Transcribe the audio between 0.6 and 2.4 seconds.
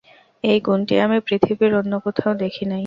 গুণটি আমি পৃথিবীর অন্য কোথাও